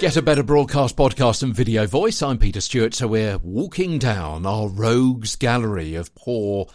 Get 0.00 0.16
a 0.18 0.22
better 0.22 0.42
broadcast, 0.42 0.96
podcast, 0.96 1.42
and 1.42 1.54
video 1.54 1.86
voice. 1.86 2.20
I'm 2.20 2.36
Peter 2.36 2.60
Stewart. 2.60 2.92
So 2.92 3.06
we're 3.06 3.38
walking 3.38 3.98
down 3.98 4.44
our 4.44 4.68
rogues 4.68 5.34
gallery 5.34 5.94
of 5.94 6.14
poor 6.14 6.66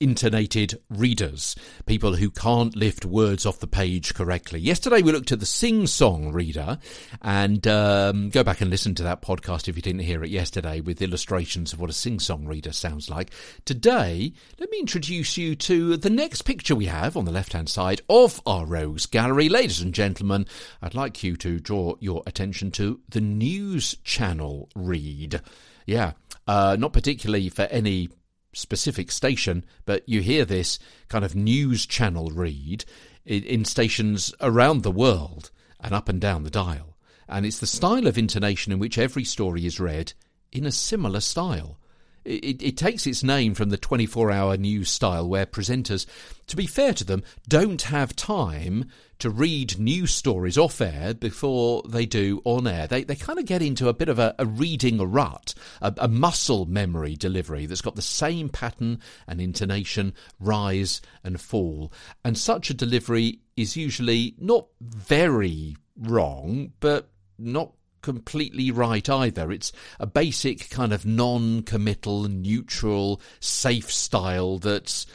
intonated 0.00 0.80
readers, 0.90 1.56
people 1.86 2.16
who 2.16 2.30
can't 2.30 2.76
lift 2.76 3.04
words 3.04 3.46
off 3.46 3.60
the 3.60 3.66
page 3.66 4.14
correctly. 4.14 4.58
Yesterday 4.58 5.02
we 5.02 5.12
looked 5.12 5.32
at 5.32 5.40
the 5.40 5.46
sing 5.46 5.86
song 5.86 6.32
reader 6.32 6.78
and 7.22 7.66
um, 7.66 8.30
go 8.30 8.42
back 8.42 8.60
and 8.60 8.70
listen 8.70 8.94
to 8.96 9.02
that 9.02 9.22
podcast 9.22 9.68
if 9.68 9.76
you 9.76 9.82
didn't 9.82 10.02
hear 10.02 10.22
it 10.22 10.30
yesterday 10.30 10.80
with 10.80 11.02
illustrations 11.02 11.72
of 11.72 11.80
what 11.80 11.90
a 11.90 11.94
sing 11.94 12.20
song 12.20 12.46
reader 12.46 12.72
sounds 12.72 13.10
like. 13.10 13.30
Today, 13.64 14.32
let 14.58 14.70
me 14.70 14.78
introduce 14.78 15.36
you 15.36 15.54
to 15.56 15.96
the 15.96 16.10
next 16.10 16.42
picture 16.42 16.74
we 16.74 16.86
have 16.86 17.16
on 17.16 17.24
the 17.24 17.32
left 17.32 17.52
hand 17.52 17.68
side 17.68 18.00
of 18.08 18.40
our 18.46 18.66
Rogues 18.66 19.06
Gallery. 19.06 19.48
Ladies 19.48 19.80
and 19.80 19.94
gentlemen, 19.94 20.46
I'd 20.82 20.94
like 20.94 21.22
you 21.22 21.36
to 21.36 21.58
draw 21.58 21.96
your 22.00 22.22
attention 22.26 22.70
to 22.72 23.00
the 23.08 23.20
news 23.20 23.96
channel 24.04 24.68
read. 24.74 25.40
Yeah, 25.86 26.12
uh, 26.46 26.76
not 26.78 26.92
particularly 26.92 27.48
for 27.48 27.62
any 27.62 28.08
specific 28.56 29.10
station, 29.10 29.64
but 29.84 30.08
you 30.08 30.20
hear 30.20 30.44
this 30.44 30.78
kind 31.08 31.24
of 31.24 31.34
news 31.34 31.86
channel 31.86 32.30
read 32.30 32.84
in, 33.24 33.42
in 33.44 33.64
stations 33.64 34.34
around 34.40 34.82
the 34.82 34.90
world 34.90 35.50
and 35.80 35.94
up 35.94 36.08
and 36.08 36.20
down 36.20 36.42
the 36.42 36.50
dial. 36.50 36.96
And 37.28 37.44
it's 37.44 37.58
the 37.58 37.66
style 37.66 38.06
of 38.06 38.16
intonation 38.16 38.72
in 38.72 38.78
which 38.78 38.98
every 38.98 39.24
story 39.24 39.66
is 39.66 39.80
read 39.80 40.12
in 40.52 40.64
a 40.64 40.72
similar 40.72 41.20
style. 41.20 41.78
It, 42.26 42.60
it, 42.60 42.76
takes 42.76 43.06
its 43.06 43.22
name 43.22 43.54
from 43.54 43.70
the 43.70 43.76
24 43.76 44.32
hour 44.32 44.56
news 44.56 44.90
style 44.90 45.28
where 45.28 45.46
presenters, 45.46 46.06
to 46.48 46.56
be 46.56 46.66
fair 46.66 46.92
to 46.94 47.04
them, 47.04 47.22
don't 47.46 47.82
have 47.82 48.16
time 48.16 48.90
to 49.20 49.30
read 49.30 49.78
news 49.78 50.12
stories 50.12 50.58
off 50.58 50.80
air 50.80 51.14
before 51.14 51.82
they 51.88 52.04
do 52.04 52.42
on 52.44 52.66
air. 52.66 52.88
They, 52.88 53.04
they 53.04 53.14
kind 53.14 53.38
of 53.38 53.46
get 53.46 53.62
into 53.62 53.88
a 53.88 53.94
bit 53.94 54.08
of 54.08 54.18
a, 54.18 54.34
a 54.38 54.44
reading 54.44 54.98
rut, 54.98 55.54
a, 55.80 55.94
a 55.98 56.08
muscle 56.08 56.66
memory 56.66 57.14
delivery 57.14 57.66
that's 57.66 57.80
got 57.80 57.94
the 57.94 58.02
same 58.02 58.48
pattern 58.48 58.98
and 59.28 59.40
intonation, 59.40 60.12
rise 60.40 61.00
and 61.22 61.40
fall. 61.40 61.92
And 62.24 62.36
such 62.36 62.70
a 62.70 62.74
delivery 62.74 63.40
is 63.56 63.76
usually 63.76 64.34
not 64.38 64.66
very 64.80 65.76
wrong, 65.96 66.72
but 66.80 67.08
not 67.38 67.72
completely 68.06 68.70
right 68.70 69.08
either. 69.08 69.50
It's 69.50 69.72
a 69.98 70.06
basic 70.06 70.70
kind 70.70 70.92
of 70.92 71.04
non 71.04 71.64
committal, 71.64 72.28
neutral, 72.28 73.20
safe 73.40 73.92
style 73.92 74.58
that's 74.58 75.06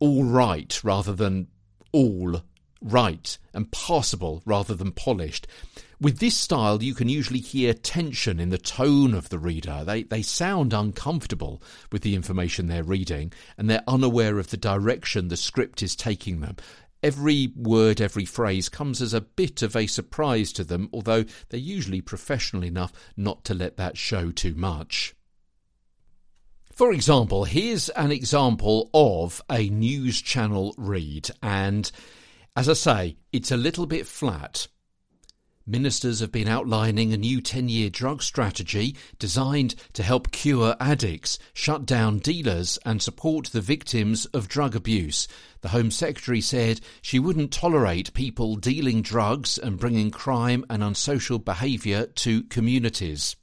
all 0.00 0.24
right 0.24 0.82
rather 0.82 1.12
than 1.12 1.46
all 1.92 2.42
right 2.82 3.38
and 3.54 3.70
passable 3.70 4.42
rather 4.44 4.74
than 4.74 4.90
polished. 4.90 5.46
With 6.00 6.18
this 6.18 6.36
style, 6.36 6.82
you 6.82 6.94
can 6.94 7.08
usually 7.08 7.38
hear 7.38 7.74
tension 7.74 8.40
in 8.40 8.48
the 8.48 8.58
tone 8.58 9.14
of 9.14 9.28
the 9.28 9.38
reader. 9.38 9.84
They, 9.86 10.02
they 10.02 10.22
sound 10.22 10.72
uncomfortable 10.72 11.62
with 11.92 12.02
the 12.02 12.16
information 12.16 12.66
they're 12.66 12.82
reading, 12.82 13.32
and 13.56 13.70
they're 13.70 13.84
unaware 13.86 14.40
of 14.40 14.48
the 14.48 14.56
direction 14.56 15.28
the 15.28 15.36
script 15.36 15.80
is 15.80 15.94
taking 15.94 16.40
them. 16.40 16.56
Every 17.02 17.52
word, 17.56 18.00
every 18.00 18.26
phrase 18.26 18.68
comes 18.68 19.00
as 19.00 19.14
a 19.14 19.22
bit 19.22 19.62
of 19.62 19.74
a 19.74 19.86
surprise 19.86 20.52
to 20.54 20.64
them, 20.64 20.90
although 20.92 21.24
they're 21.48 21.58
usually 21.58 22.02
professional 22.02 22.64
enough 22.64 22.92
not 23.16 23.44
to 23.46 23.54
let 23.54 23.76
that 23.78 23.96
show 23.96 24.30
too 24.30 24.54
much. 24.54 25.14
For 26.72 26.92
example, 26.92 27.44
here's 27.44 27.88
an 27.90 28.12
example 28.12 28.90
of 28.94 29.42
a 29.50 29.68
news 29.68 30.20
channel 30.20 30.74
read, 30.76 31.30
and 31.42 31.90
as 32.56 32.68
I 32.68 32.74
say, 32.74 33.16
it's 33.32 33.50
a 33.50 33.56
little 33.56 33.86
bit 33.86 34.06
flat. 34.06 34.66
Ministers 35.70 36.18
have 36.18 36.32
been 36.32 36.48
outlining 36.48 37.12
a 37.12 37.16
new 37.16 37.40
10 37.40 37.68
year 37.68 37.90
drug 37.90 38.24
strategy 38.24 38.96
designed 39.20 39.76
to 39.92 40.02
help 40.02 40.32
cure 40.32 40.74
addicts, 40.80 41.38
shut 41.54 41.86
down 41.86 42.18
dealers, 42.18 42.76
and 42.84 43.00
support 43.00 43.50
the 43.50 43.60
victims 43.60 44.26
of 44.34 44.48
drug 44.48 44.74
abuse. 44.74 45.28
The 45.60 45.68
Home 45.68 45.92
Secretary 45.92 46.40
said 46.40 46.80
she 47.00 47.20
wouldn't 47.20 47.52
tolerate 47.52 48.12
people 48.14 48.56
dealing 48.56 49.00
drugs 49.00 49.58
and 49.58 49.78
bringing 49.78 50.10
crime 50.10 50.64
and 50.68 50.82
unsocial 50.82 51.38
behaviour 51.38 52.06
to 52.06 52.42
communities. 52.42 53.36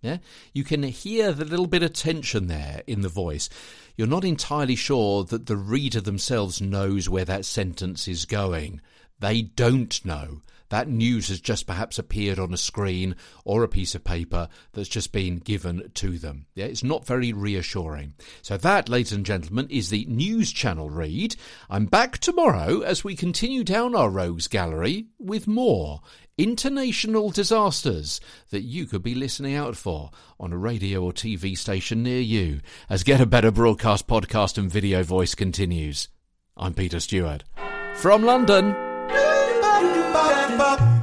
Yeah? 0.00 0.18
You 0.52 0.64
can 0.64 0.82
hear 0.82 1.30
the 1.30 1.44
little 1.44 1.68
bit 1.68 1.84
of 1.84 1.92
tension 1.92 2.48
there 2.48 2.82
in 2.88 3.02
the 3.02 3.08
voice. 3.08 3.48
You're 3.96 4.08
not 4.08 4.24
entirely 4.24 4.74
sure 4.74 5.22
that 5.26 5.46
the 5.46 5.56
reader 5.56 6.00
themselves 6.00 6.60
knows 6.60 7.08
where 7.08 7.24
that 7.26 7.44
sentence 7.44 8.08
is 8.08 8.24
going. 8.24 8.80
They 9.20 9.42
don't 9.42 10.04
know 10.04 10.40
that 10.72 10.88
news 10.88 11.28
has 11.28 11.38
just 11.38 11.66
perhaps 11.66 11.98
appeared 11.98 12.38
on 12.38 12.54
a 12.54 12.56
screen 12.56 13.14
or 13.44 13.62
a 13.62 13.68
piece 13.68 13.94
of 13.94 14.02
paper 14.02 14.48
that's 14.72 14.88
just 14.88 15.12
been 15.12 15.36
given 15.36 15.90
to 15.92 16.16
them. 16.16 16.46
Yeah, 16.54 16.64
it's 16.64 16.82
not 16.82 17.06
very 17.06 17.34
reassuring. 17.34 18.14
So 18.40 18.56
that, 18.56 18.88
ladies 18.88 19.12
and 19.12 19.26
gentlemen, 19.26 19.66
is 19.68 19.90
the 19.90 20.06
news 20.06 20.50
channel 20.50 20.88
read. 20.88 21.36
I'm 21.68 21.84
back 21.84 22.16
tomorrow 22.16 22.80
as 22.80 23.04
we 23.04 23.14
continue 23.14 23.64
down 23.64 23.94
our 23.94 24.08
rogues 24.08 24.48
gallery 24.48 25.08
with 25.18 25.46
more 25.46 26.00
international 26.38 27.28
disasters 27.28 28.18
that 28.48 28.62
you 28.62 28.86
could 28.86 29.02
be 29.02 29.14
listening 29.14 29.54
out 29.54 29.76
for 29.76 30.10
on 30.40 30.54
a 30.54 30.58
radio 30.58 31.02
or 31.02 31.12
TV 31.12 31.54
station 31.54 32.02
near 32.02 32.22
you 32.22 32.62
as 32.88 33.04
Get 33.04 33.20
a 33.20 33.26
Better 33.26 33.50
Broadcast 33.50 34.06
podcast 34.06 34.56
and 34.56 34.70
video 34.72 35.02
voice 35.02 35.34
continues. 35.34 36.08
I'm 36.56 36.72
Peter 36.72 36.98
Stewart. 36.98 37.44
From 37.96 38.22
London 38.22 38.91
bop, 40.12 40.58
bop. 40.58 41.01